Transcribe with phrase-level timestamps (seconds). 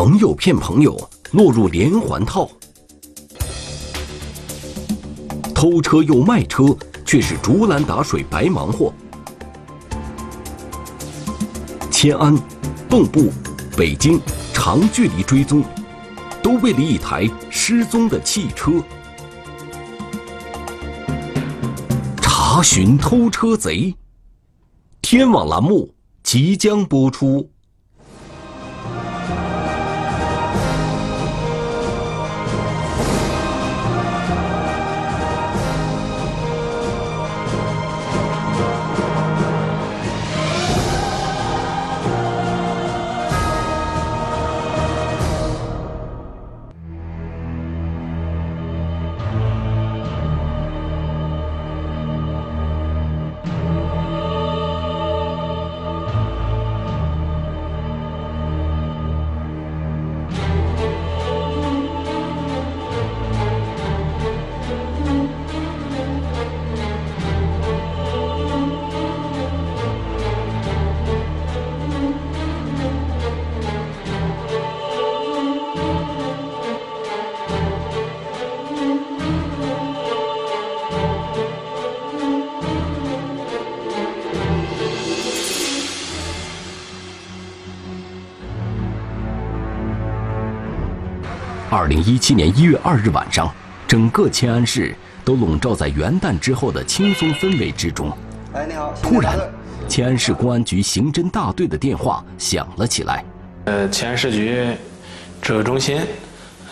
[0.00, 0.96] 朋友骗朋友，
[1.32, 2.48] 落入连环套。
[5.52, 6.66] 偷车又卖车，
[7.04, 8.94] 却是竹篮打水白忙活。
[11.90, 12.32] 迁安、
[12.88, 13.32] 蚌埠、
[13.76, 14.20] 北京
[14.54, 15.64] 长距离追踪，
[16.44, 18.80] 都为了一台失踪的汽车。
[22.22, 23.92] 查询偷车贼，
[25.02, 27.50] 天网栏目即将播出。
[91.88, 93.50] 零一七年一月二日晚上，
[93.86, 94.94] 整个迁安市
[95.24, 98.12] 都笼罩在元旦之后的轻松氛围之中。
[98.52, 98.92] 哎，你好！
[99.02, 99.38] 突然，
[99.88, 103.24] 迁安市公安局刑侦大队的电话响了起来。
[103.64, 104.66] 呃，迁安市局
[105.40, 105.98] 指挥中心，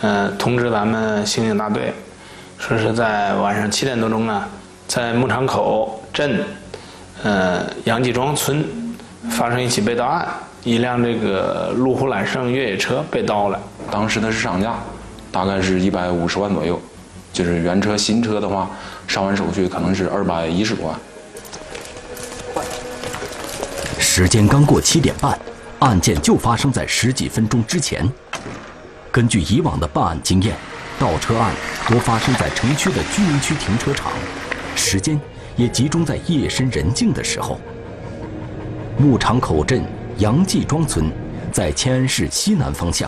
[0.01, 1.91] 呃，通知咱们刑警大队，
[2.59, 4.43] 说是在晚上七点多钟呢，
[4.87, 6.45] 在牧场口镇，
[7.23, 8.63] 呃，杨继庄村
[9.31, 10.27] 发生一起被盗案，
[10.63, 13.59] 一辆这个路虎揽胜越野车被盗了。
[13.89, 14.75] 当时的市场价
[15.37, 16.81] 大概是一百五十万左右，
[17.31, 18.67] 就是原车新车的话，
[19.07, 20.99] 上完手续可能是二百一十多万。
[23.99, 25.39] 时间刚过七点半，
[25.77, 28.11] 案件就发生在十几分钟之前。
[29.11, 30.55] 根据以往的办案经验，
[30.97, 31.53] 盗车案
[31.87, 34.11] 多发生在城区的居民区停车场，
[34.75, 35.21] 时间
[35.55, 37.59] 也集中在夜深人静的时候。
[38.97, 39.83] 牧场口镇
[40.17, 41.11] 杨继庄村
[41.51, 43.07] 在迁安市西南方向。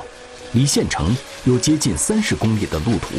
[0.54, 1.16] 离县城
[1.50, 3.16] 有接近三十公里的路途。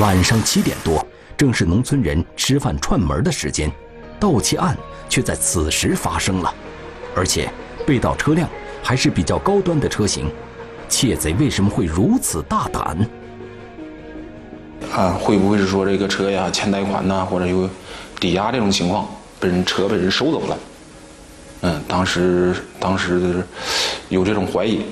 [0.00, 1.04] 晚上七点多，
[1.36, 3.68] 正是农村人吃饭串门的时间，
[4.20, 4.76] 盗窃案
[5.08, 6.54] 却在此时发生了，
[7.16, 7.50] 而且
[7.84, 8.48] 被盗车辆
[8.84, 10.30] 还是比较高端的车型。
[10.88, 12.96] 窃贼为什么会如此大胆？
[14.94, 17.68] 啊，会不会是说这个车呀欠贷款呐，或者有
[18.20, 19.08] 抵押这种情况，
[19.40, 20.58] 被人车被人收走了？
[21.62, 23.44] 嗯，当时当时
[24.08, 24.82] 有这种怀疑。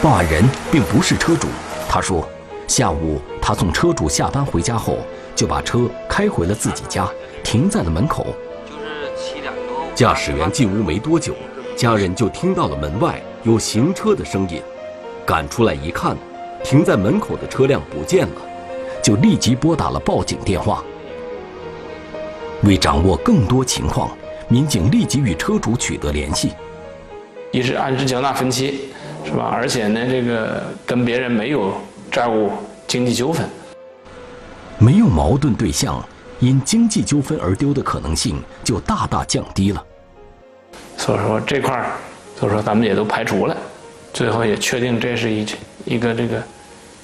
[0.00, 1.48] 报案人并不是车主，
[1.88, 2.28] 他说，
[2.68, 4.98] 下午他送车主下班回家后，
[5.34, 7.08] 就把车开回了自己家，
[7.42, 8.26] 停在了门口。
[8.64, 11.34] 就是七点多，驾驶员进屋没多久，
[11.74, 14.62] 家人就听到了门外有行车的声音，
[15.26, 16.16] 赶出来一看，
[16.62, 18.40] 停在门口的车辆不见了，
[19.02, 20.84] 就立即拨打了报警电话。
[22.62, 24.16] 为掌握更多情况，
[24.46, 26.52] 民警立即与车主取得联系。
[27.50, 28.90] 一是案值缴纳分期。
[29.24, 29.50] 是吧？
[29.52, 31.74] 而且呢，这个跟别人没有
[32.10, 32.50] 债务
[32.86, 33.46] 经济纠纷，
[34.78, 36.02] 没有矛盾对象，
[36.40, 39.84] 因经济纠纷而丢的可能性就大大降低了。
[40.96, 41.92] 所以说这块儿，
[42.36, 43.56] 所以说咱们也都排除了，
[44.12, 45.46] 最后也确定这是一
[45.84, 46.42] 一个这个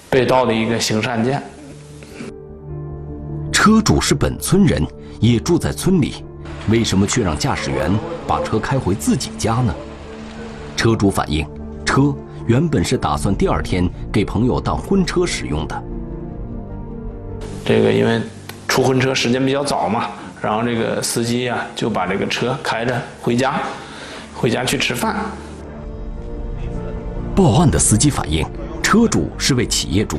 [0.08, 1.42] 被盗的一个刑事案件。
[3.52, 4.86] 车主是本村人，
[5.20, 6.24] 也住在村里，
[6.68, 7.90] 为什么却让驾驶员
[8.26, 9.74] 把车开回自己家呢？
[10.76, 11.46] 车主反映。
[11.84, 12.14] 车
[12.46, 15.84] 原本是打算第二天给朋友当婚车使用的。
[17.64, 18.20] 这个因为
[18.68, 20.08] 出婚车时间比较早嘛，
[20.42, 23.60] 然后这个司机呀就把这个车开着回家，
[24.34, 25.16] 回家去吃饭。
[27.34, 28.46] 报案的司机反映，
[28.82, 30.18] 车主是位企业主，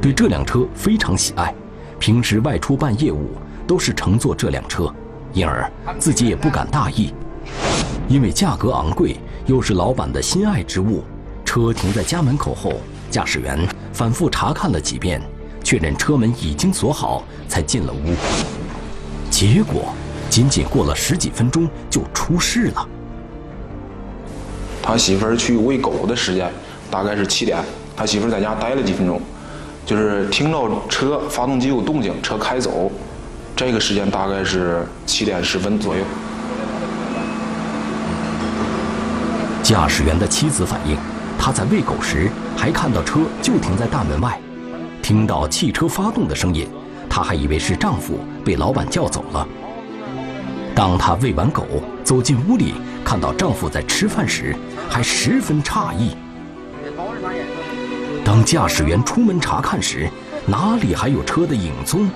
[0.00, 1.52] 对这辆车非常喜爱，
[1.98, 3.32] 平时外出办业务
[3.66, 4.92] 都是乘坐这辆车，
[5.32, 7.12] 因而自己也不敢大意。
[8.08, 9.16] 因为价格昂贵，
[9.46, 11.02] 又是老板的心爱之物。
[11.44, 12.72] 车停在家门口后，
[13.10, 13.58] 驾驶员
[13.92, 15.20] 反复查看了几遍，
[15.62, 18.14] 确认车门已经锁好，才进了屋。
[19.30, 19.94] 结果，
[20.30, 22.88] 仅仅过了十几分钟就出事了。
[24.82, 26.50] 他媳妇儿去喂狗的时间
[26.90, 27.62] 大概是七点，
[27.96, 29.20] 他媳妇儿在家待了几分钟，
[29.86, 32.90] 就是听到车发动机有动静，车开走，
[33.54, 36.02] 这个时间大概是七点十分左右。
[39.74, 40.96] 驾驶员的妻子反映，
[41.36, 44.40] 他在喂狗时还看到车就停在大门外，
[45.02, 46.68] 听到汽车发动的声音，
[47.10, 49.44] 她还以为是丈夫被老板叫走了。
[50.76, 51.66] 当她喂完狗
[52.04, 52.74] 走进屋里，
[53.04, 54.54] 看到丈夫在吃饭时，
[54.88, 56.16] 还十分诧异。
[58.24, 60.08] 当驾驶员出门查看时，
[60.46, 62.08] 哪里还有车的影踪？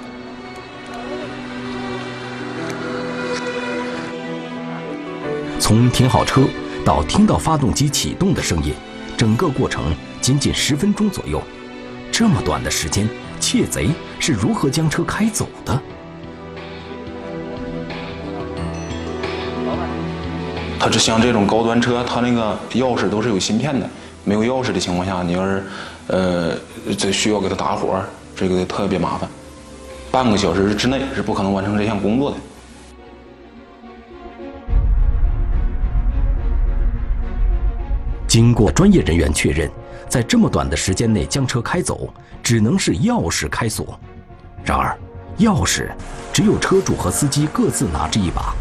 [5.58, 6.42] 从停好车
[6.88, 8.72] 到听到发动机启动的声音，
[9.14, 11.38] 整个过程仅仅十分钟左右。
[12.10, 13.06] 这么短的时间，
[13.38, 15.82] 窃贼是如何将车开走的？
[20.80, 23.86] 他这像这种高端车，他那个钥匙都是有芯片的。
[24.24, 25.62] 没有钥匙的情况下，你要是
[26.06, 26.54] 呃
[26.96, 28.02] 这需要给他打火，
[28.34, 29.28] 这个特别麻烦。
[30.10, 32.38] 半个小时之内是不可能完成这项工作的。
[38.38, 39.68] 经过专业人员确认，
[40.08, 42.08] 在这么短的时间内将车开走，
[42.40, 43.98] 只能是钥匙开锁。
[44.64, 44.96] 然而，
[45.40, 45.88] 钥匙
[46.32, 48.54] 只有车主和司机各自拿着一把。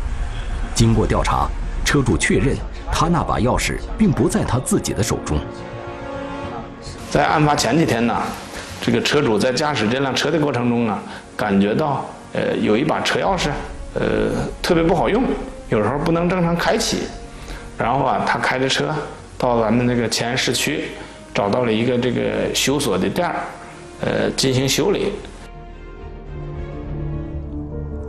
[0.73, 1.47] 经过调查，
[1.85, 2.57] 车主确认
[2.91, 5.37] 他那把钥匙并不在他自己的手中。
[7.11, 8.19] 在案发前几天呢，
[8.81, 10.99] 这个车主在驾驶这辆车的过程中啊，
[11.35, 12.03] 感觉到
[12.33, 13.51] 呃有一把车钥匙，
[13.93, 15.23] 呃特别不好用，
[15.69, 17.03] 有时候不能正常开启。
[17.77, 18.91] 然后啊，他开着车。
[19.37, 20.85] 到咱们那个前市区，
[21.31, 23.35] 找到了一个这个修锁的店儿，
[24.01, 25.11] 呃，进行修理。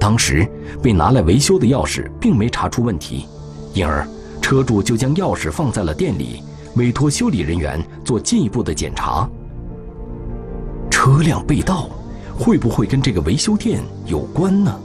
[0.01, 0.49] 当时
[0.83, 3.27] 被拿来维修的钥匙并没查出问题，
[3.75, 4.09] 因而
[4.41, 6.43] 车主就将钥匙放在了店里，
[6.77, 9.29] 委托修理人员做进一步的检查。
[10.91, 11.91] 车辆被盗，
[12.39, 14.81] 会不会跟这个维修店有关呢？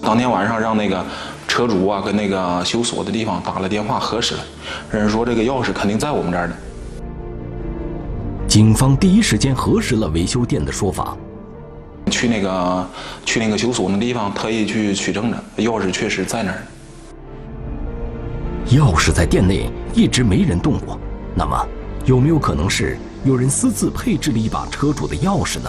[0.00, 1.04] 当天晚上让那个。
[1.58, 4.40] 车主啊，跟那个修锁的地方打了电话核实了，
[4.92, 6.54] 人说这个钥匙肯定在我们这儿呢。
[8.46, 11.16] 警方第一时间核实了维修店的说法，
[12.12, 12.88] 去那个
[13.24, 16.62] 去那个修锁那地方特意去取证的，钥匙确实在那儿。
[18.68, 20.96] 钥匙在店内一直没人动过，
[21.34, 21.66] 那么
[22.04, 25.68] 有没有可能是有人私自配置了一把车主的钥匙呢？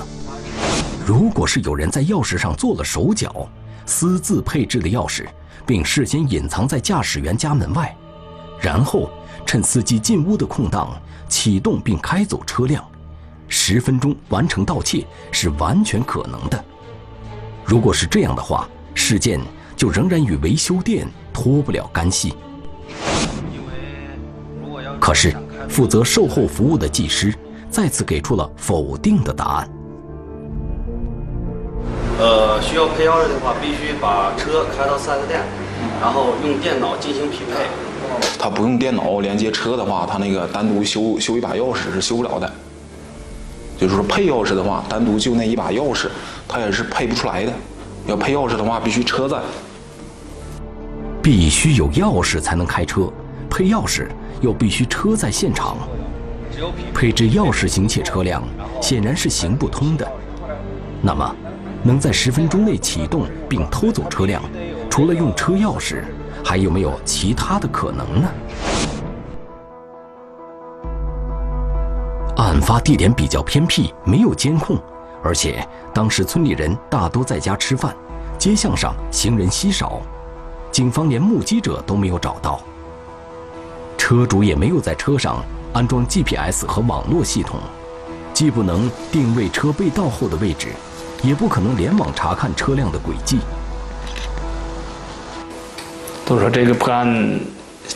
[1.03, 3.49] 如果是有人在钥匙上做了手脚，
[3.87, 5.25] 私自配置的钥匙。
[5.69, 7.95] 并事先隐藏在驾驶员家门外，
[8.59, 9.07] 然后
[9.45, 12.83] 趁司机进屋的空档启动并开走车辆，
[13.47, 16.65] 十分钟完成盗窃是完全可能的。
[17.63, 19.39] 如果是这样的话，事件
[19.75, 22.33] 就仍然与维修店脱不了干系。
[24.99, 25.37] 可是，
[25.69, 27.31] 负责售后服务的技师
[27.69, 29.69] 再次给出了否定的答案。
[32.19, 35.39] 呃，需要配钥匙的话，必须把车开到 4S 店，
[36.01, 37.65] 然后用电脑进行匹配。
[38.37, 42.51] 他不用电脑连接车的话，他那个单独修修一把钥匙是修不了的。
[43.77, 46.09] 就是说配钥匙的话，单独就那一把钥匙，
[46.45, 47.53] 他也是配不出来的。
[48.05, 49.37] 要配钥匙的话，必须车在。
[51.23, 53.09] 必须有钥匙才能开车，
[53.49, 54.07] 配钥匙
[54.41, 55.77] 又必须车在现场。
[56.93, 58.43] 配置钥匙行窃车辆
[58.81, 60.05] 显然是行不通的。
[61.01, 61.35] 那么？
[61.83, 64.41] 能在十分钟内启动并偷走车辆，
[64.89, 66.03] 除了用车钥匙，
[66.43, 68.29] 还有没有其他的可能呢？
[72.35, 74.77] 案发地点比较偏僻，没有监控，
[75.23, 77.95] 而且当时村里人大多在家吃饭，
[78.37, 80.01] 街巷上行人稀少，
[80.71, 82.61] 警方连目击者都没有找到，
[83.97, 85.43] 车主也没有在车上
[85.73, 87.59] 安装 GPS 和网络系统，
[88.33, 90.69] 既不能定位车被盗后的位置。
[91.21, 93.39] 也不可能联网查看车辆的轨迹。
[96.25, 97.39] 都说这个破案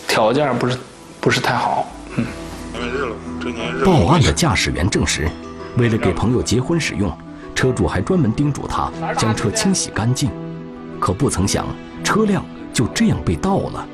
[0.07, 0.77] 条件不是
[1.21, 1.87] 不是太好。
[2.15, 2.25] 嗯。
[3.83, 5.29] 报案的驾驶员证实，
[5.77, 7.11] 为了给朋友结婚使用，
[7.53, 10.31] 车主还专门叮嘱他将车清洗干净。
[10.99, 11.67] 可不曾想，
[12.03, 13.85] 车辆就这样被盗了，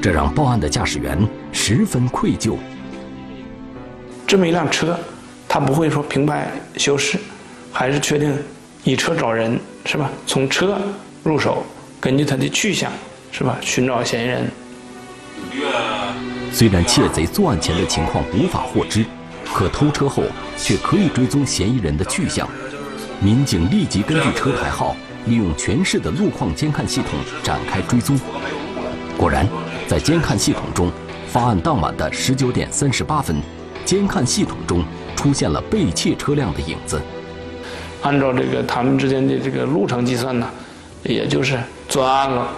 [0.00, 2.56] 这让报案的驾驶员十分愧疚。
[4.26, 4.98] 这么一辆车，
[5.48, 7.18] 他不会说平白消失，
[7.72, 8.34] 还是确定。
[8.84, 10.10] 以车找人是吧？
[10.26, 10.76] 从车
[11.22, 11.64] 入手，
[12.00, 12.90] 根据他的去向
[13.30, 13.56] 是吧？
[13.60, 14.50] 寻找嫌疑人。
[16.52, 19.04] 虽然窃贼作案前的情况无法获知，
[19.54, 20.24] 可偷车后
[20.58, 22.48] 却可以追踪嫌疑人的去向。
[23.20, 24.96] 民警立即根据车牌号，
[25.26, 27.10] 利用全市的路况监看系统
[27.40, 28.18] 展开追踪。
[29.16, 29.46] 果然，
[29.86, 30.90] 在监看系统中，
[31.28, 33.40] 发案当晚的十九点三十八分，
[33.84, 34.84] 监看系统中
[35.14, 37.00] 出现了被窃车辆的影子。
[38.02, 40.48] 按照这个他们之间的这个路程计算呢，
[41.02, 42.48] 也就是作案了，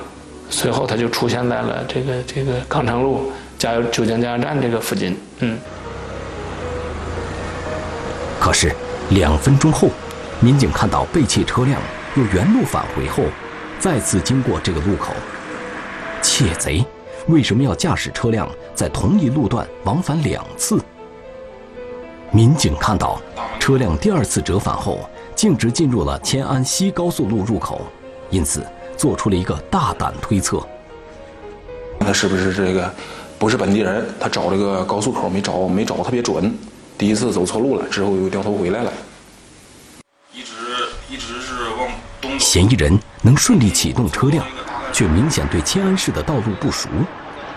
[0.51, 3.33] 随后他就出现在了这个这个康城路。
[3.57, 5.17] 加油九江加油站这个附近。
[5.39, 5.59] 嗯。
[8.39, 8.75] 可是
[9.11, 9.89] 两分钟后，
[10.41, 11.81] 民警看到被窃车辆
[12.15, 13.23] 又原路返回后，
[13.79, 15.15] 再次经过这个路口。
[16.21, 16.85] 窃贼
[17.29, 20.79] 为什么要驾驶车辆在同一路段往返两次？
[22.33, 23.19] 民警看到
[23.59, 27.83] 车辆第二次折返后，径直进入了迁安西高速路入口，
[28.31, 28.65] 因此
[28.97, 30.67] 做出了一个大胆推测：
[31.99, 32.93] 那是不是这个
[33.39, 34.07] 不是本地人？
[34.21, 36.57] 他找这个高速口没找，没找特别准。
[36.97, 38.93] 第一次走错路了，之后又掉头回来了。
[40.33, 40.53] 一直
[41.11, 41.89] 一直是往
[42.21, 42.39] 东。
[42.39, 44.47] 嫌疑人能顺利启动车辆，
[44.93, 46.89] 却明显对迁安市的道路不熟，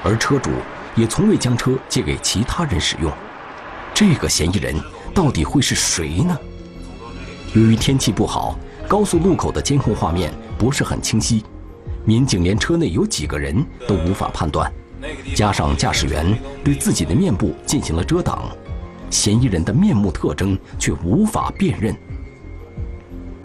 [0.04, 0.50] 而车主
[0.96, 3.12] 也从未将车借给其他人使用。
[3.94, 4.76] 这个嫌疑人
[5.14, 6.38] 到底会是谁呢？
[7.58, 8.56] 由于天气不好，
[8.88, 11.44] 高速路口的监控画面不是很清晰，
[12.06, 14.72] 民警连车内有几个人都无法判断，
[15.34, 18.44] 加上驾驶员对自己的面部进行了遮挡。
[19.10, 21.96] 嫌疑人的面目特征却无法辨认，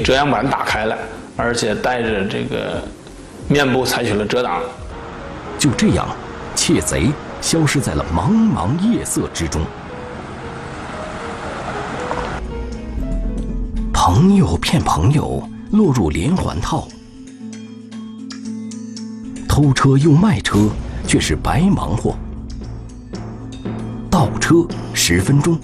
[0.04, 0.95] 遮阳板打开了，
[1.35, 2.83] 而且带着这个
[3.49, 4.61] 面部采取了遮挡。
[5.59, 6.07] 就这样，
[6.54, 9.62] 窃贼消失在了茫茫夜色之中。
[14.23, 16.87] 朋友骗朋友，落入连环套；
[19.49, 20.69] 偷车又卖车，
[21.09, 22.17] 却是白忙活。
[24.09, 24.64] 倒车
[24.95, 25.59] 十分钟，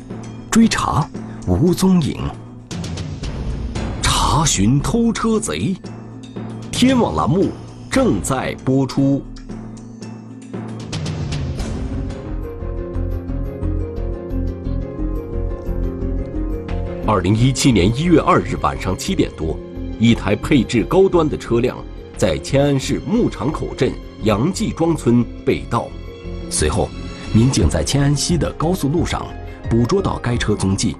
[0.50, 1.08] 追查
[1.46, 2.18] 无踪影。
[4.02, 5.76] 查询偷车贼，
[6.72, 7.52] 天网栏目
[7.88, 9.22] 正在播出。
[17.08, 19.58] 二零一七年一月二日晚上七点多，
[19.98, 21.74] 一台配置高端的车辆
[22.18, 23.90] 在迁安市牧场口镇
[24.24, 25.88] 杨记庄村被盗，
[26.50, 26.86] 随后。
[27.32, 29.26] 民警在迁安西的高速路上
[29.70, 30.96] 捕捉到该车踪迹，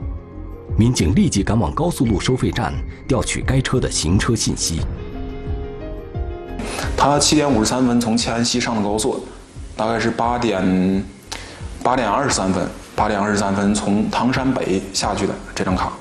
[0.78, 2.72] 民警立即赶往高速路收费站
[3.06, 4.80] 调取该车的行车信息。
[6.96, 9.26] 他七点五十三分从迁安西上的高速，
[9.76, 11.04] 大概是八点
[11.82, 12.66] 八点二十三分，
[12.98, 15.92] 八点二十三分从唐山北下去的这张卡。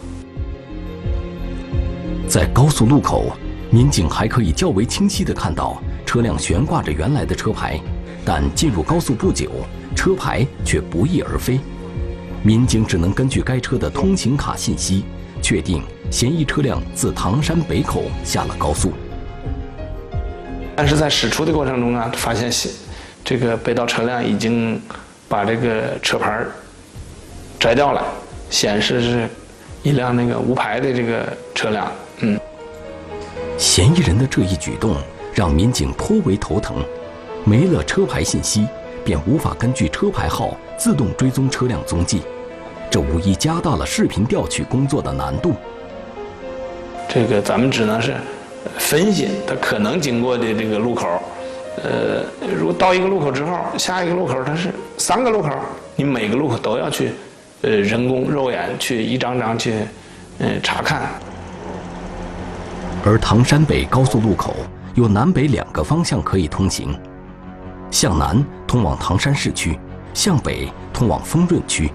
[2.27, 3.37] 在高速路口，
[3.69, 7.79] 民警还可以较为清晰地看到车辆悬挂着原来的车牌，
[8.25, 9.51] 但进入高速不久。
[9.95, 11.59] 车牌却不翼而飞，
[12.41, 15.05] 民警只能根据该车的通行卡信息，
[15.39, 18.91] 确定嫌疑车辆自唐山北口下了高速。
[20.75, 22.51] 但是在驶出的过程中啊，发现
[23.23, 24.81] 这个被盗车辆已经
[25.27, 26.43] 把这个车牌
[27.59, 28.03] 摘掉了，
[28.49, 29.29] 显示是
[29.83, 31.91] 一辆那个无牌的这个车辆。
[32.19, 32.39] 嗯，
[33.57, 34.95] 嫌疑人的这一举动
[35.33, 36.77] 让民警颇为头疼，
[37.43, 38.67] 没了车牌信息。
[39.05, 42.23] 便无法根据车牌号自动追踪车辆踪迹，
[42.89, 45.53] 这无疑加大了视频调取工作的难度。
[47.07, 48.15] 这个咱们只能是
[48.77, 51.07] 分析他可能经过的这个路口，
[51.81, 52.21] 呃，
[52.53, 55.51] 如果到一个路口之后，下一个路口它是三个路口，
[55.95, 57.13] 你每个路口都要去，
[57.61, 59.73] 呃，人工肉眼去一张张去，
[60.39, 61.09] 嗯，查看。
[63.03, 64.55] 而唐山北高速路口
[64.93, 66.97] 有南北两个方向可以通行。
[67.89, 69.79] 向南通往唐山市区，
[70.13, 71.89] 向北通往丰润区。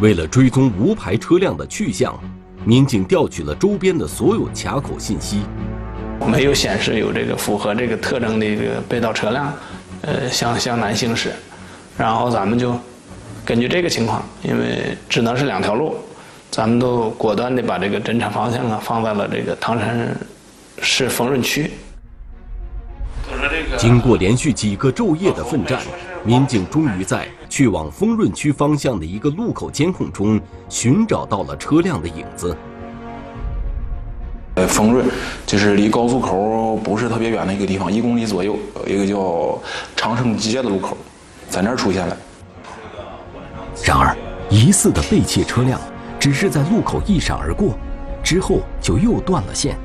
[0.00, 2.18] 为了追踪无牌车辆的去向，
[2.64, 5.42] 民警调取了周边的所有卡口信息，
[6.26, 9.52] 没有显示有这个符合这个特征的这个被盗车辆，
[10.02, 11.32] 呃，向向南行驶。
[11.98, 12.76] 然后咱们就
[13.44, 15.96] 根据这个情况，因为只能是两条路，
[16.50, 20.16] 咱们都果断地把这个侦查方向啊放在了这个唐山
[20.80, 21.70] 市丰润区。
[23.76, 25.80] 经过连续几个昼夜的奋战，
[26.24, 32.56] 民警终于在去往丰润区方向的一个路口监控中寻找到了车辆的影子。
[34.54, 35.04] 呃，丰润
[35.44, 39.60] 就是离高速口不是特别远的一个地方，一公里左右，有一个叫
[39.96, 40.96] 长城街的路口，
[41.50, 42.16] 在那儿出现了。
[43.82, 44.16] 然而，
[44.50, 45.80] 疑似的被窃车辆
[46.20, 47.76] 只是在路口一闪而过，
[48.22, 49.76] 之后就又断了线。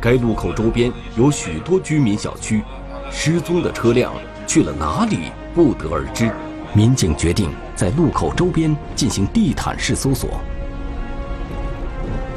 [0.00, 2.62] 该路口周边有许多居民小区。
[3.10, 4.12] 失踪的车辆
[4.46, 5.30] 去了哪里？
[5.54, 6.30] 不得而知。
[6.72, 10.40] 民警决定在路口周边进行地毯式搜索。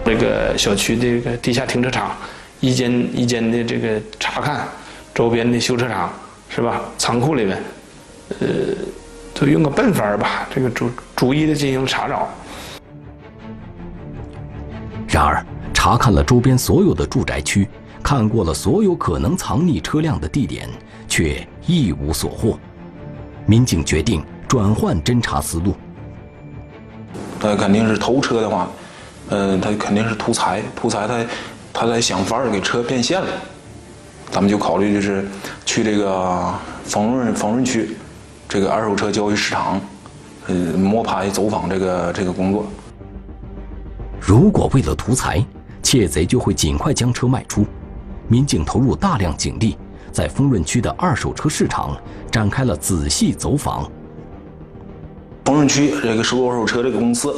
[0.06, 2.16] 这个小区的这个地下停车场，
[2.60, 4.68] 一间一间的这个查看，
[5.16, 6.14] 周边的修车厂
[6.48, 6.82] 是吧？
[6.98, 7.62] 仓库里面，
[8.40, 8.48] 呃，
[9.40, 12.28] 就用个笨法儿吧，这个逐逐一的进行查找。
[15.08, 17.68] 然而，查看了周边所有的住宅区。
[18.02, 20.70] 看过了所有可能藏匿车辆的地点，
[21.10, 22.58] 却一无所获。
[23.46, 25.76] 民警决定转换侦查思路。
[27.38, 28.70] 他肯定是偷车的话，
[29.30, 31.26] 呃，他肯定是图财，图财他
[31.74, 33.28] 他在想法儿给车变现了。
[34.32, 35.28] 咱们就考虑就是
[35.66, 36.54] 去这个
[36.86, 37.96] 丰润丰润区
[38.50, 39.80] 这个二手车交易市场，
[40.48, 42.66] 呃，摸排走访这个这个工作。
[44.20, 45.44] 如果为了图财，
[45.84, 47.66] 窃贼就会尽快将车卖出。
[48.30, 49.78] 民警投入大量警力，
[50.12, 51.98] 在丰润区的二手车市场
[52.32, 53.90] 展开了仔细走访。
[55.46, 57.36] 丰润区这个收购二手车这个公司，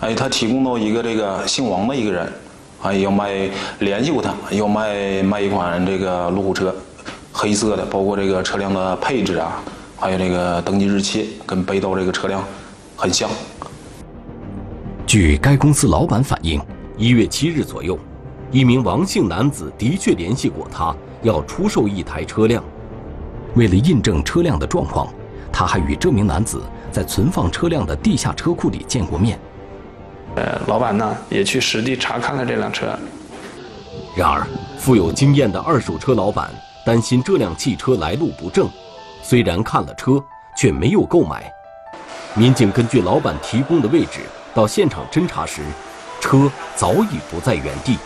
[0.00, 2.32] 哎，他提供到一个这个姓王的一个人，
[2.82, 3.48] 哎，要卖
[3.80, 6.74] 联系过他，要卖卖一款这个路虎车，
[7.32, 9.62] 黑色的，包括这个车辆的配置啊，
[9.98, 12.44] 还有这个登记日期跟被盗这个车辆
[12.96, 13.28] 很像。
[15.06, 16.60] 据该公司老板反映，
[16.98, 17.98] 一月七日左右，
[18.50, 22.62] 一名王姓男子的确联系过他，要出售一台车辆。
[23.54, 25.08] 为了印证车辆的状况，
[25.50, 26.60] 他还与这名男子
[26.92, 29.38] 在存放车辆的地下车库里见过面。
[30.34, 32.86] 呃，老板呢也去实地查看了这辆车。
[34.14, 36.50] 然而，富有经验的二手车老板
[36.84, 38.68] 担心这辆汽车来路不正，
[39.28, 40.22] 虽然看了车，
[40.56, 41.52] 却没有购买。
[42.34, 44.20] 民警根据老板提供的位置
[44.54, 45.62] 到现场侦查时，
[46.20, 47.98] 车早已不在原地。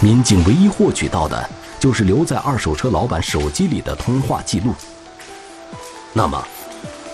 [0.00, 4.74] 民警唯一获取到的就是留在二手车老板手机里的通话记录。
[6.12, 6.44] 那么，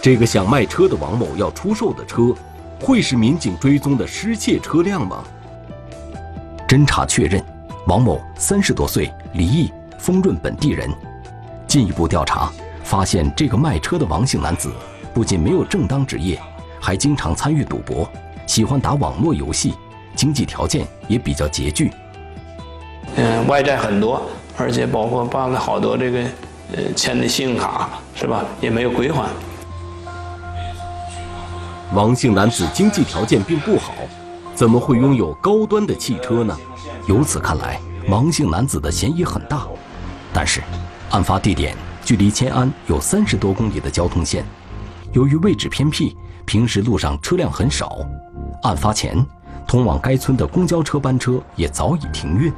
[0.00, 2.34] 这个想卖车的王某要出售的车，
[2.80, 5.22] 会是民警追踪的失窃车辆吗？
[6.66, 7.44] 侦查确认，
[7.86, 10.90] 王某三十多岁，离异，丰润本地人。
[11.66, 12.50] 进一步调查
[12.88, 14.72] 发现，这个卖车的王姓男子
[15.12, 16.40] 不仅没有正当职业，
[16.80, 18.10] 还经常参与赌博，
[18.46, 19.74] 喜欢打网络游戏，
[20.16, 21.92] 经济条件也比较拮据。
[23.16, 24.22] 嗯，外债很多，
[24.56, 26.18] 而且包括办了好多这个
[26.74, 28.42] 呃签的信用卡，是吧？
[28.58, 29.28] 也没有归还。
[31.92, 33.92] 王姓男子经济条件并不好，
[34.54, 36.56] 怎么会拥有高端的汽车呢？
[37.06, 39.66] 由此看来，王姓男子的嫌疑很大。
[40.32, 40.62] 但是，
[41.10, 41.76] 案发地点
[42.08, 44.42] 距离迁安有三十多公里的交通线，
[45.12, 46.16] 由于位置偏僻，
[46.46, 47.98] 平时路上车辆很少。
[48.62, 49.22] 案发前，
[49.66, 52.50] 通往该村的公交车班车也早已停运。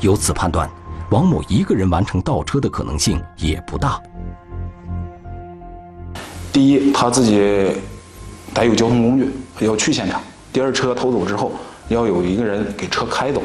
[0.00, 0.70] 由此判断，
[1.10, 4.00] 王某一个人完成倒车的可能性也不大。
[6.50, 7.36] 第一，他自己
[8.54, 9.30] 得有交通工具，
[9.66, 10.18] 要去现场；
[10.50, 11.52] 第二，车偷走之后，
[11.88, 13.42] 要有一个人给车开走。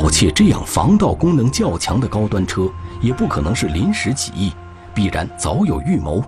[0.00, 2.66] 盗窃这样防盗功能较强的高端车，
[3.02, 4.50] 也不可能是临时起意，
[4.94, 6.24] 必然早有预谋。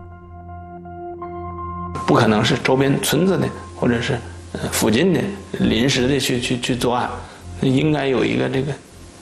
[2.07, 4.19] 不可能是周边村子的，或者是
[4.53, 5.21] 呃附近的
[5.61, 7.09] 临时的去去去作案，
[7.63, 8.71] 应该有一个这个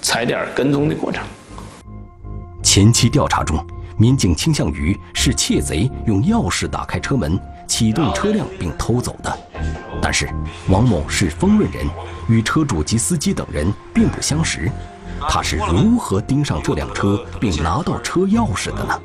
[0.02, 1.22] 踩点跟踪的过程。
[2.60, 3.64] 前期调查中，
[3.96, 7.38] 民警倾向于是窃贼用钥匙打开车门，
[7.70, 9.38] 启动车辆并偷走的。
[10.02, 10.28] 但是
[10.68, 11.86] 王某是丰润人，
[12.28, 14.68] 与车主及司机等人并不相识，
[15.28, 19.00] 他是如何盯上这辆车并拿到车钥匙的呢？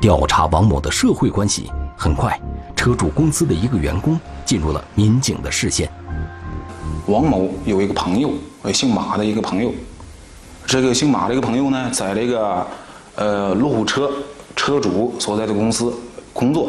[0.00, 2.38] 调查王某的社会关系，很快，
[2.74, 5.88] 车主公司的一个员工进入了民警的视线。
[7.06, 8.30] 王某有一个朋友，
[8.62, 9.72] 呃，姓马的一个朋友。
[10.66, 12.66] 这个姓马这个朋友呢，在这个
[13.14, 14.10] 呃路虎车
[14.56, 15.94] 车主所在的公司
[16.36, 16.68] 工作。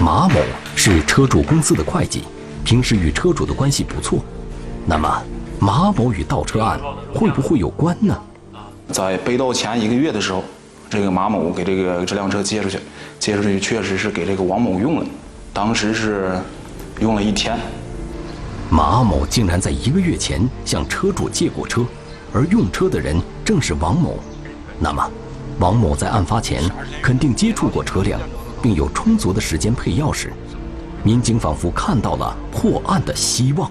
[0.00, 0.40] 马某
[0.74, 2.22] 是车主公司的会计，
[2.64, 4.20] 平时与车主的关系不错。
[4.86, 5.22] 那么，
[5.60, 6.80] 马某与盗车案
[7.14, 8.18] 会不会有关呢？
[8.88, 10.42] 在被盗前一个月的时候，
[10.88, 12.78] 这个马某给这个这辆车借出去，
[13.18, 15.06] 借出去确实是给这个王某用了，
[15.52, 16.38] 当时是
[17.00, 17.58] 用了一天。
[18.70, 21.84] 马某竟然在一个月前向车主借过车，
[22.32, 24.18] 而用车的人正是王某。
[24.78, 25.10] 那么，
[25.58, 26.62] 王某在案发前
[27.02, 28.20] 肯定接触过车辆，
[28.62, 30.30] 并有充足的时间配钥匙。
[31.02, 33.70] 民警仿佛看到了破案的希望。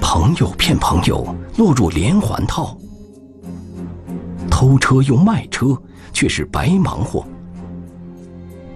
[0.00, 2.76] 朋友骗朋友，落入连环套。
[4.50, 5.76] 偷车又卖车，
[6.12, 7.26] 却是白忙活。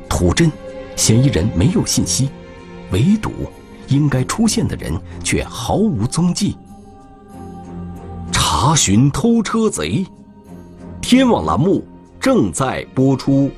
[0.09, 0.51] 土真，
[0.97, 2.29] 嫌疑人没有信息；
[2.91, 3.31] 围堵，
[3.89, 6.57] 应该出现的人却毫无踪迹。
[8.51, 10.07] 查询偷车贼，
[11.03, 11.87] 天网栏目
[12.19, 13.51] 正在播出。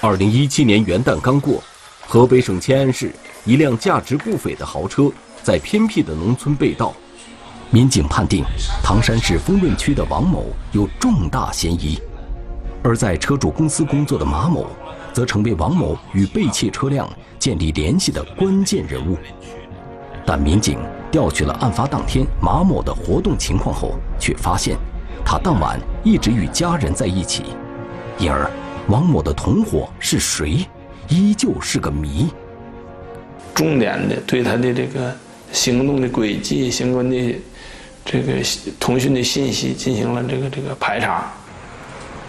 [0.00, 1.60] 二零一七年元旦刚过，
[2.06, 3.12] 河北省迁安市
[3.44, 5.10] 一辆价值不菲的豪车
[5.42, 6.94] 在偏僻的农村被盗，
[7.70, 8.44] 民警判定
[8.84, 11.98] 唐山市丰润区的王某有重大嫌疑，
[12.84, 14.68] 而在车主公司工作的马某
[15.12, 19.18] 则成为王某与被窃车辆建立联系的关键人物。
[20.24, 20.78] 但民警
[21.10, 24.76] 调取了案发当天马某的活动情况后，却发现
[25.24, 27.44] 他当晚一直与家人在一起，
[28.18, 28.50] 因而
[28.88, 30.66] 王某的同伙是谁，
[31.08, 32.28] 依旧是个谜。
[33.54, 35.14] 重点的对他的这个
[35.52, 37.34] 行动的轨迹、相关的
[38.04, 38.32] 这个
[38.80, 41.30] 通讯的信息进行了这个这个排查。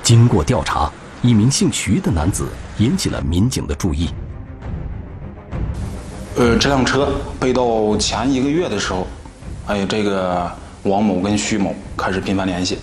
[0.01, 4.10] 经过调查，一名姓徐的男子引起了民警的注意。
[6.36, 9.06] 呃，这辆车被盗前一个月的时候，
[9.67, 12.80] 哎，这个王某跟徐某开始频繁联系。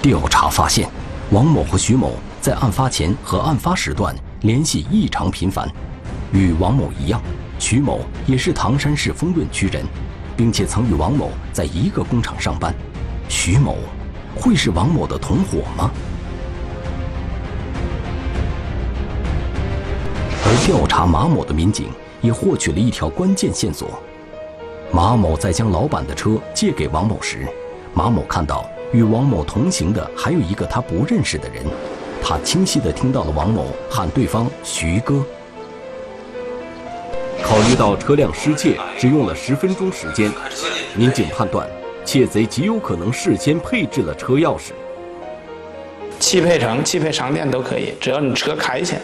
[0.00, 0.88] 调查发现，
[1.30, 5.68] 王某和徐某在案发前和案发时段联系异常频繁。
[6.32, 7.20] 与王某一样，
[7.58, 9.84] 徐某也是唐山市丰润区人，
[10.36, 12.72] 并且曾与王某在一个工厂上班。
[13.28, 13.78] 徐某
[14.36, 15.90] 会是王某的同伙吗？
[20.48, 21.88] 而调查马某的民警
[22.20, 24.00] 也获取了一条关键线索：
[24.92, 27.44] 马某在将老板的车借给王某时，
[27.92, 31.64] 马某看到与王某同行的还有一个他不认识的人，
[32.22, 35.20] 他清晰地听到了王某喊对方“徐哥”。
[37.42, 40.30] 考虑到车辆失窃只用了十分钟时间，
[40.94, 41.68] 民警判断
[42.04, 44.70] 窃贼极有可能事先配置了车钥匙。
[46.20, 48.94] 汽配城、汽配商店都可以，只要你车开去。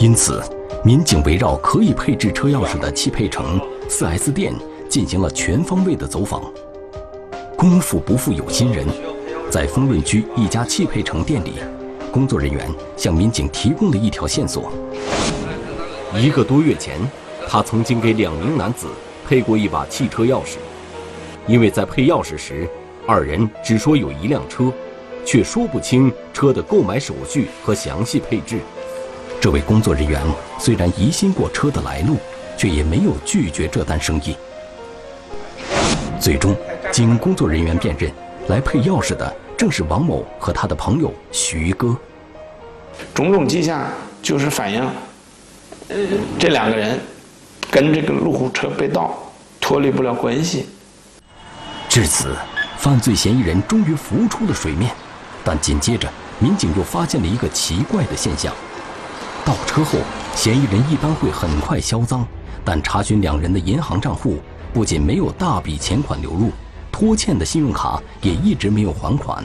[0.00, 0.42] 因此，
[0.82, 4.54] 民警围绕可以配置车钥匙的汽配城 4S 店
[4.88, 6.42] 进行了全方位的走访。
[7.54, 8.86] 功夫不负有心人，
[9.50, 11.56] 在丰润区一家汽配城店里，
[12.10, 14.72] 工作人员向民警提供了一条线索。
[16.16, 16.98] 一个多月前，
[17.46, 18.86] 他曾经给两名男子
[19.28, 20.56] 配过一把汽车钥匙，
[21.46, 22.66] 因为在配钥匙时，
[23.06, 24.72] 二人只说有一辆车，
[25.26, 28.60] 却说不清车的购买手续和详细配置。
[29.40, 30.22] 这位工作人员
[30.58, 32.18] 虽然疑心过车的来路，
[32.58, 34.36] 却也没有拒绝这单生意。
[36.20, 36.54] 最终，
[36.92, 38.12] 经工作人员辨认，
[38.48, 41.96] 来配钥匙的正是王某和他的朋友徐哥。
[43.14, 43.88] 种种迹象
[44.20, 44.86] 就是反映。
[45.88, 45.96] 呃
[46.38, 47.00] 这两个人
[47.70, 49.18] 跟这个路虎车被盗
[49.58, 50.68] 脱离不了关系。
[51.88, 52.36] 至此，
[52.76, 54.92] 犯罪嫌疑人终于浮出了水面。
[55.42, 56.06] 但紧接着，
[56.38, 58.54] 民警又发现了一个奇怪的现象：
[59.50, 59.98] 盗车后，
[60.36, 62.24] 嫌疑人一般会很快销赃，
[62.64, 64.36] 但查询两人的银行账户，
[64.72, 66.52] 不仅没有大笔钱款流入，
[66.92, 69.42] 拖欠的信用卡也一直没有还款。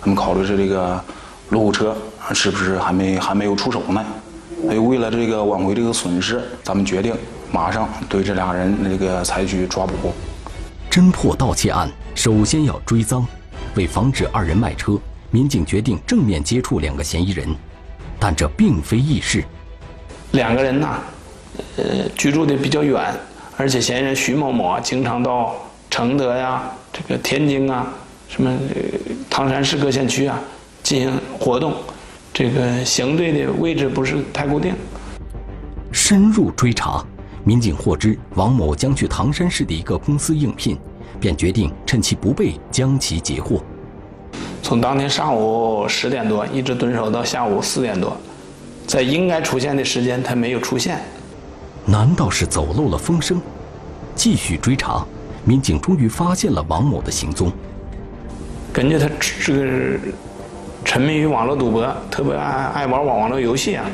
[0.00, 1.04] 他们考虑是这个
[1.50, 1.94] 路虎车
[2.32, 4.02] 是不是还没还没有出手呢？
[4.62, 7.14] 所以，为了这个挽回这个损失，咱们决定
[7.52, 10.14] 马上对这俩人那个采取抓捕。
[10.90, 13.26] 侦破盗窃案，首先要追赃。
[13.74, 14.98] 为防止二人卖车，
[15.30, 17.54] 民警决定正面接触两个嫌疑人，
[18.26, 19.44] 但这并非易事。
[20.32, 20.88] 两个人呢，
[21.76, 23.14] 呃，居住的比较远，
[23.54, 25.54] 而且嫌疑人徐某某啊，经常到
[25.90, 27.86] 承德呀、这个天津啊、
[28.26, 28.50] 什么
[29.28, 30.40] 唐山市各县区啊
[30.82, 31.74] 进行活动。
[32.32, 34.72] 这个行队的位置不是太固定。
[35.92, 37.04] 深入追查，
[37.44, 40.78] 民警获知王某将去唐山市的一个公司应聘，
[41.20, 43.62] 便决定趁其不备将其截获。
[44.64, 48.16] 从当天上午十点多一直蹲守到下午四点多，
[48.86, 50.98] 在应该出现的时间他没有出现。
[51.84, 53.38] 难道是走漏了风声？
[54.14, 55.04] 继续追查，
[55.44, 57.52] 民警终于发现了王某的行踪。
[58.72, 59.06] 根据他
[59.44, 59.98] 这个。
[60.86, 63.86] 沉迷于网络赌博，特别爱爱玩网网络游戏啊，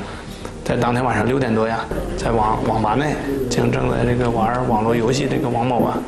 [0.64, 1.84] 在当天晚上六点多呀，
[2.18, 3.14] 在网网吧内
[3.48, 5.98] 将正在这个玩网络游戏这个王某啊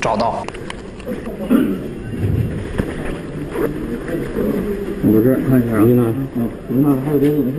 [0.00, 0.46] 找到。
[5.48, 5.80] 看一下啊。
[6.34, 7.52] 嗯，那还有别的东西？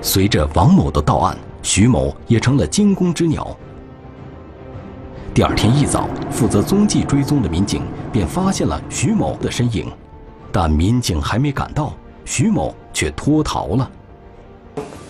[0.00, 3.56] 随着王某的到案，徐某也成了惊弓之鸟。
[5.34, 9.86] 第二天一早，负责踪迹追踪的民警便发现了徐某的身影，
[10.50, 11.92] 但民警还没赶到，
[12.24, 13.90] 徐某却脱逃了。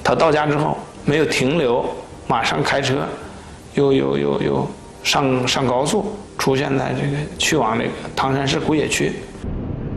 [0.03, 1.85] 他到家之后没有停留，
[2.27, 3.07] 马上开车，
[3.75, 4.69] 又又又又
[5.07, 6.05] 上上高速，
[6.37, 9.13] 出现在这个去往这个唐山市古冶区。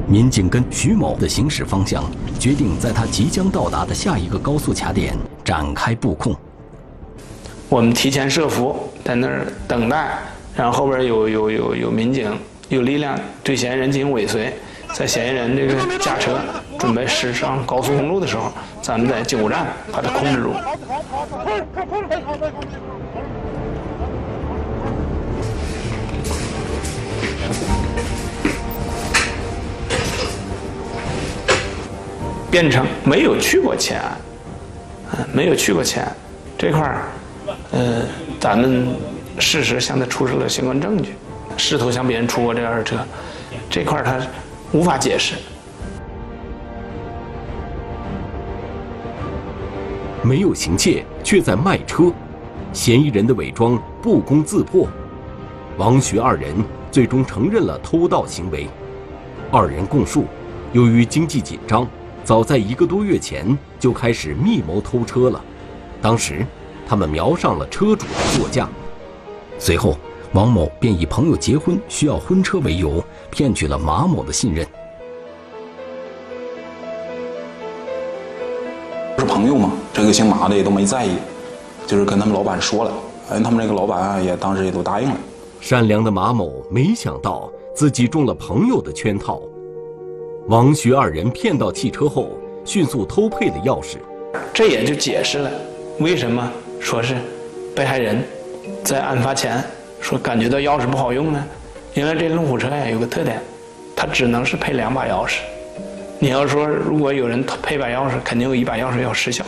[0.07, 2.03] 民警跟徐某的行驶方向，
[2.39, 6.35] 决定在他即将到达的下一个高速卡点展开布控。
[7.69, 10.11] 我们提前设伏在那儿等待，
[10.55, 12.31] 然后后边有有有有民警
[12.67, 14.53] 有力量对嫌疑人进行尾随，
[14.93, 16.39] 在嫌疑人这个驾车
[16.77, 20.53] 准备驶上高速公路的时候，咱们在救护站把他控制住。
[32.51, 34.17] 变成没有去过前安，
[35.13, 36.15] 嗯，没有去过前安
[36.57, 37.03] 这块儿，
[37.71, 38.01] 呃，
[38.39, 38.87] 咱们
[39.37, 41.13] 事实向他出示了相关证据，
[41.57, 42.97] 试图向别人出过这辆车，
[43.69, 44.19] 这块儿他
[44.71, 45.35] 无法解释。
[50.21, 52.11] 没有行窃，却在卖车，
[52.73, 54.87] 嫌疑人的伪装不攻自破。
[55.77, 56.53] 王徐二人
[56.91, 58.67] 最终承认了偷盗行为。
[59.49, 60.25] 二人供述，
[60.73, 61.87] 由于经济紧张，
[62.29, 65.43] 早在一个多月前就开始密谋偷车了。
[65.99, 66.45] 当时，
[66.87, 68.69] 他们瞄上了车主的座驾。
[69.57, 69.97] 随后，
[70.33, 74.63] 王某便以朋友结婚需要婚车为由，骗取了马某的信任。
[79.17, 81.15] 是朋友嘛，这个姓马的也都没在意，
[81.87, 82.93] 就是跟他们老板说了，
[83.31, 85.17] 哎，他们那个老板啊也当时也都答应了。
[85.59, 89.41] 善良的马某没想到自己中了朋友的圈套，
[90.49, 92.31] 王徐二人骗到汽车后，
[92.65, 93.97] 迅速偷配了钥匙。
[94.51, 95.51] 这也就解释了
[95.99, 97.15] 为什么说是
[97.75, 98.23] 被害人
[98.83, 99.63] 在案发前
[100.01, 101.45] 说感觉到钥匙不好用呢？
[101.93, 103.39] 因为这路虎车呀有个特点，
[103.95, 105.41] 它只能是配两把钥匙。
[106.17, 109.45] 你要说，如果有人配把钥匙，肯定有一把钥匙要失效。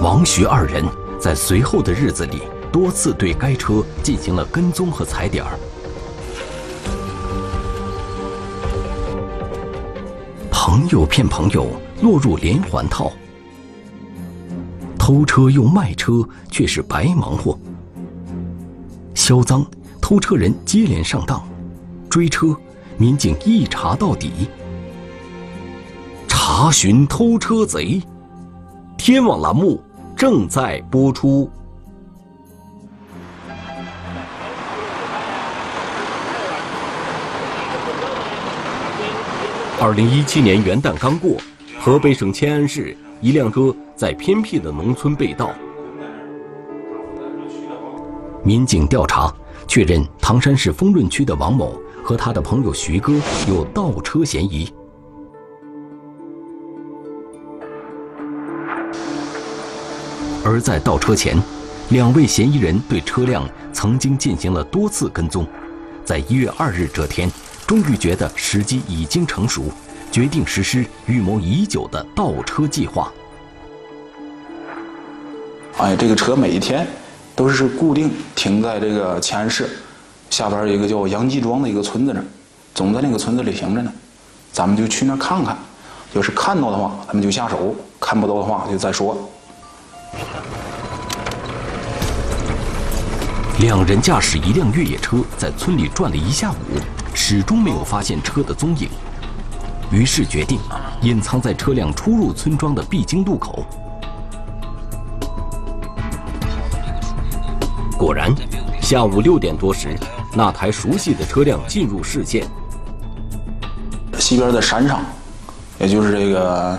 [0.00, 0.82] 王徐二人
[1.20, 2.40] 在随后的日子里
[2.72, 5.50] 多次对该车进行了跟踪和踩点儿。
[10.76, 11.66] 朋友骗朋友，
[12.02, 13.10] 落入连环套。
[14.98, 17.58] 偷车又卖车，却是白忙活。
[19.14, 19.64] 销赃、
[20.02, 21.42] 偷车人接连上当，
[22.10, 22.54] 追车。
[22.98, 24.50] 民警一查到底，
[26.28, 28.02] 查询偷车贼。
[28.98, 29.82] 天网栏目
[30.14, 31.50] 正在播出。
[39.86, 41.36] 二零一七年元旦刚过，
[41.78, 45.54] 河北省迁安市一辆车在偏僻的农村被盗，
[48.42, 49.32] 民警调查
[49.68, 51.80] 确认，唐山市丰润区的王某。
[52.02, 53.12] 和他的朋友徐哥
[53.46, 54.68] 有盗车嫌疑，
[60.44, 61.40] 而在倒车前，
[61.90, 65.46] 两位嫌疑人对车辆曾经进行了多次跟踪，
[66.04, 67.30] 在一月二日这天，
[67.66, 69.64] 终于觉得时机已经成熟，
[70.12, 73.12] 决定实施预谋已久的倒车计划。
[75.78, 76.86] 哎，这个车每一天
[77.34, 79.68] 都是固定停在这个前安市。
[80.30, 82.22] 下边有一个叫杨继庄的一个村子呢，
[82.72, 83.92] 总在那个村子里停着呢，
[84.52, 85.56] 咱们就去那看看，
[86.14, 87.56] 要是看到的话，咱们就下手；
[87.98, 89.28] 看不到的话，就再说。
[93.58, 96.54] 两人驾驶一辆越野车在村里转了一下午，
[97.16, 98.88] 始终没有发现车的踪影，
[99.90, 100.60] 于是决定
[101.00, 103.64] 隐藏在车辆出入村庄的必经路口。
[107.98, 108.32] 果然。
[108.82, 109.98] 下午六点多时，
[110.32, 112.46] 那台熟悉的车辆进入视线。
[114.16, 115.00] 西边的山上，
[115.80, 116.78] 也就是这个，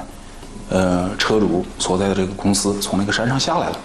[0.70, 3.80] 呃，车主所在的这个公司从那个山上下来了。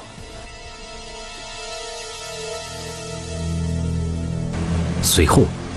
[5.02, 5.42] 随后，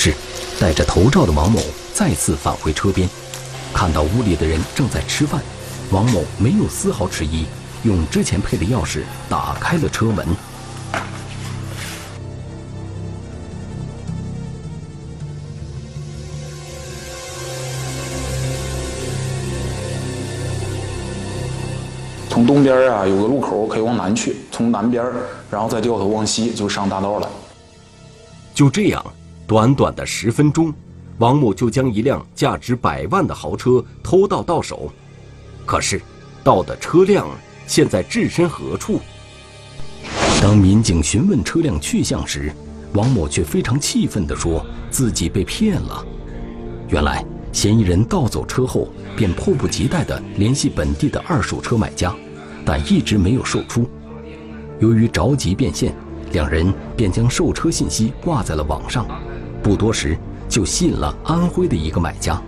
[0.00, 0.14] 是，
[0.60, 1.60] 戴着头罩的王某
[1.92, 3.08] 再次返回车边，
[3.74, 5.42] 看到屋里的人正在吃饭，
[5.90, 7.46] 王某没有丝毫迟疑，
[7.82, 10.24] 用之前配的钥匙打开了车门。
[22.28, 25.04] 从东边啊有个路口可以往南去，从南边
[25.50, 27.28] 然后再掉头往西就上大道了。
[28.54, 29.04] 就这样，
[29.48, 30.70] 短短的十分钟，
[31.16, 34.92] 王某就将一辆价值百万的豪车偷盗到手。
[35.64, 35.98] 可是，
[36.44, 37.26] 盗的车辆
[37.66, 39.00] 现在置身何处？
[40.42, 42.52] 当民警询问车辆去向时，
[42.92, 46.04] 王某却非常气愤地说自己被骗了。
[46.90, 52.14] 原来，嫌疑人盗走车后，便迫不及待地联系本地的二手车买家。
[52.66, 53.88] 但一直没有售出，
[54.78, 55.94] 由于着急变现，
[56.32, 59.06] 两人便将售车信息挂在了网上，
[59.68, 60.16] 不多时
[60.48, 62.40] 就吸引了安徽的一个买家。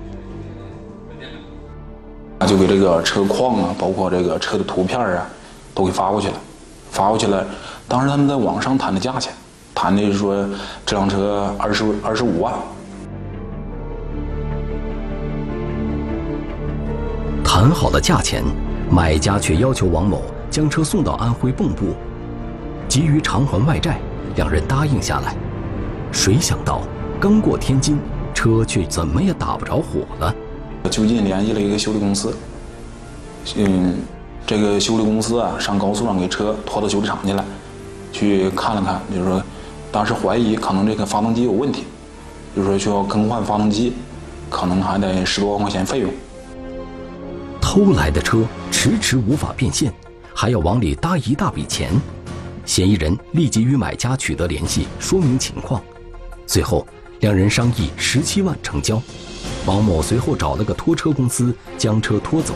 [2.49, 5.27] 就给这个车况啊，包括这个车的图片啊，
[5.75, 6.35] 都给发过去了。
[6.91, 7.47] 发过去了，
[7.87, 9.35] 当时他们在网上谈的价钱，
[9.75, 10.49] 谈的是说
[10.87, 12.55] 这辆车二十二十五万。
[17.45, 18.43] 谈好了价钱，
[18.91, 21.95] 买家却要求王某将车送到安徽蚌埠，
[22.89, 24.01] 急于偿还外债，
[24.37, 25.37] 两人答应下来。
[26.11, 26.81] 谁想到
[27.21, 27.99] 刚过天津，
[28.33, 30.35] 车却怎么也打不着火了。
[30.91, 32.35] 就近联系了一个修理公司，
[33.57, 33.95] 嗯，
[34.47, 37.45] 这个修理公司啊，上高速上给车拖到修理厂去了，
[38.11, 39.43] 去看了看，就是说，
[39.93, 41.85] 当时怀疑可能这个发动机有问题，
[42.57, 43.93] 就是说需要更换发动机，
[44.49, 46.11] 可能还得十多万块钱费用。
[47.61, 49.93] 偷来的车迟迟无法变现，
[50.35, 51.93] 还要往里搭一大笔钱，
[52.65, 55.83] 嫌疑人立即与买家取得联系，说明情况，
[56.47, 56.87] 最后
[57.21, 59.01] 两人商议十七万成交。
[59.67, 62.55] 王某随后找了个拖车公司将车拖走。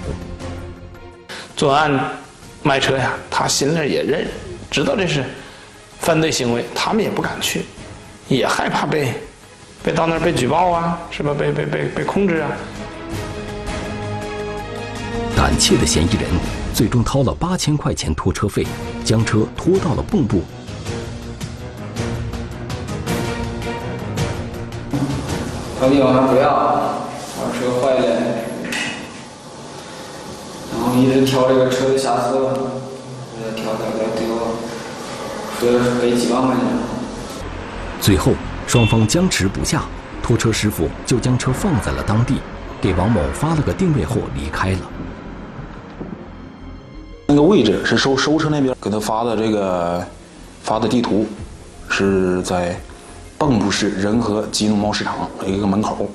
[1.55, 2.12] 作案
[2.62, 4.27] 卖车呀，他心里也认，
[4.70, 5.22] 知道这是
[5.98, 7.66] 犯罪行为，他们也不敢去，
[8.27, 9.12] 也害怕被
[9.83, 11.35] 被到那儿被举报啊，是吧？
[11.38, 12.50] 被被被被控制啊。
[15.37, 16.31] 胆怯的嫌疑人
[16.72, 18.66] 最终掏了八千块钱拖车费，
[19.05, 20.42] 将车拖到了蚌埠。
[25.84, 26.80] 快递往上不要，
[27.36, 28.06] 我车坏了，
[30.72, 32.32] 然后一直挑这个车的瑕疵，
[33.54, 33.84] 挑挑
[34.16, 34.24] 挑，
[35.60, 36.64] 最后，说是赔几万块钱。
[38.00, 38.32] 最后，
[38.66, 39.82] 双方僵持不下，
[40.22, 42.36] 拖车师傅就将车放在了当地，
[42.80, 44.78] 给王某发了个定位后离开了。
[47.26, 50.02] 那个位置是收收车那边给他发的这个
[50.62, 51.26] 发的地图，
[51.90, 52.74] 是在
[53.46, 56.09] 蚌埠市仁和集农贸市场一个门口。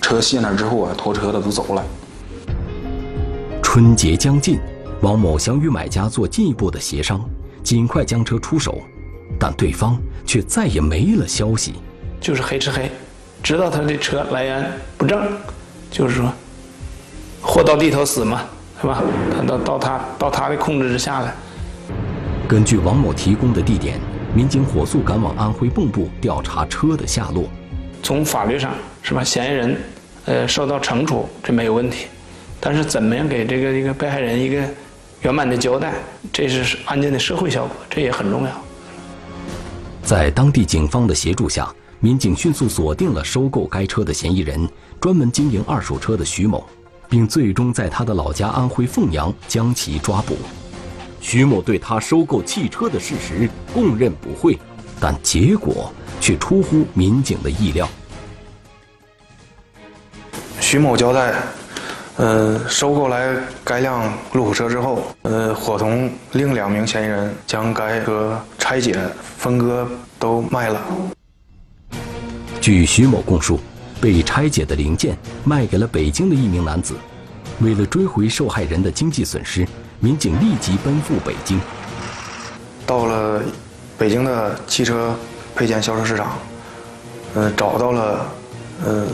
[0.00, 1.84] 车卸那之后啊，拖车的都走了。
[3.62, 4.58] 春节将近，
[5.00, 7.20] 王某想与买家做进一步的协商，
[7.62, 8.78] 尽快将车出手，
[9.38, 11.74] 但对方却再也没了消息。
[12.20, 12.90] 就是黑吃黑，
[13.42, 15.26] 知道他的车来源不正，
[15.90, 16.32] 就是说
[17.42, 18.42] 货到地头死嘛。
[18.78, 19.02] 是吧？
[19.34, 21.34] 他到到他到他的控制之下了。
[22.46, 23.98] 根据王某提供的地点，
[24.36, 27.44] 民警火速赶往安徽蚌埠调查车的下落。
[28.02, 29.24] 从法律上是吧？
[29.24, 29.76] 嫌疑人，
[30.26, 32.08] 呃，受到惩处这没有问题，
[32.60, 34.62] 但是怎么样给这个一个被害人一个
[35.22, 35.94] 圆满的交代，
[36.30, 38.50] 这是案件的社会效果，这也很重要。
[40.02, 44.68] 在当地警方的协助下，民警迅速锁定了收购该车的嫌疑人，
[45.00, 46.62] 专门经营二手车的徐某。
[47.08, 50.36] 并最终在他的老家安徽凤阳将其抓捕。
[51.28, 54.56] 徐某对他收购汽车的事实供认不讳，
[55.00, 57.88] 但结果却出乎民警的意料。
[60.60, 61.34] 徐某交代，
[62.14, 63.34] 呃，收购来
[63.64, 68.96] 该辆路虎车之后，呃，伙同另两名嫌疑人将该车拆解、
[69.36, 69.84] 分割
[70.20, 70.80] 都卖了。
[72.60, 73.58] 据徐某供述。
[73.98, 76.94] 被拆解的零件卖给了北京的一名男子，
[77.60, 79.66] 为了追回受害人的经济损失，
[80.00, 81.60] 民警立即奔赴北京。
[82.86, 83.42] 到了
[83.98, 85.14] 北京的汽车
[85.54, 86.38] 配件销售市场，
[87.34, 88.26] 呃，找到了
[88.84, 89.06] 呃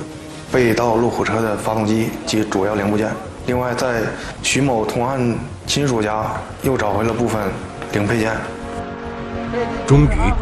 [0.50, 3.10] 被盗路虎车的发动机及主要零部件。
[3.46, 4.02] 另外，在
[4.42, 7.40] 徐某同案亲属家又找回了部分
[7.92, 8.36] 零配件。
[9.86, 10.32] 终于，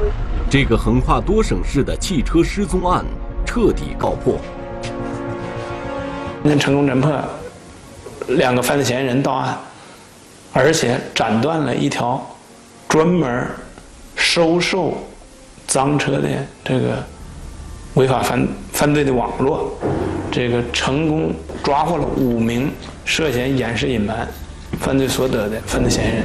[0.50, 3.05] 这个横跨多省市的汽车失踪案。
[3.46, 4.38] 彻底告破，
[6.44, 7.12] 能成功侦破
[8.29, 9.59] 两个犯罪嫌疑人到案，
[10.53, 12.25] 而且斩断了一条
[12.89, 13.47] 专门
[14.17, 14.95] 收受
[15.67, 16.29] 赃车的
[16.65, 17.03] 这个
[17.95, 19.73] 违法犯犯罪的网络，
[20.31, 21.33] 这个成功
[21.63, 22.71] 抓获了五名
[23.05, 24.29] 涉嫌掩饰隐瞒
[24.81, 26.25] 犯罪所得的犯罪嫌疑人。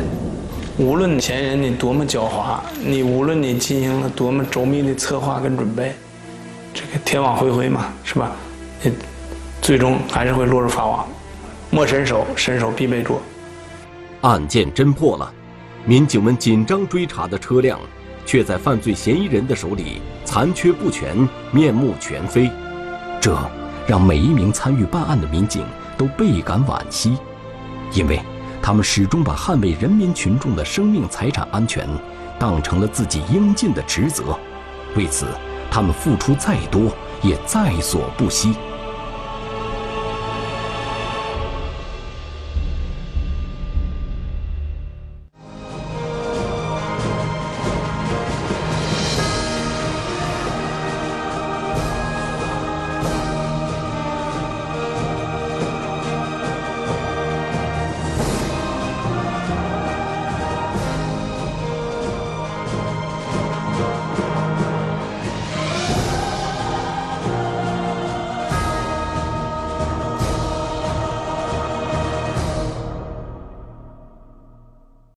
[0.77, 5.93] 无论嫌疑人你多么狡猾，你无论你进行了多么周密的策划跟准备。
[6.73, 8.31] 这个天网恢恢嘛，是吧？
[8.81, 8.91] 你
[9.61, 11.07] 最终还是会落入法网。
[11.69, 13.21] 莫伸手，伸手必被捉。
[14.25, 15.31] 案件侦破了，
[15.85, 17.79] 民警们紧张追查的车辆，
[18.25, 21.15] 却在犯罪嫌疑人的手里残缺不全，
[21.51, 22.49] 面目全非。
[23.21, 23.37] 这
[23.85, 25.63] 让每一名参与办案的民警
[25.95, 27.15] 都倍感惋惜，
[27.93, 28.19] 因为
[28.63, 31.87] 他们始终把捍卫人民群众的生命财产安全
[32.39, 34.35] 当成了自己应尽的职责。
[34.95, 35.27] 为此。
[35.71, 36.89] 他们付出再多，
[37.21, 38.55] 也在所不惜。